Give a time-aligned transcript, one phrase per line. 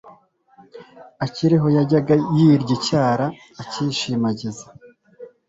[1.25, 3.25] akiriho yajyaga yirya icyara,
[3.61, 4.65] akishimagiza